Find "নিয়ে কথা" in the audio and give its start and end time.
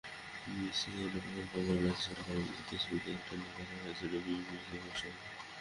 3.33-3.75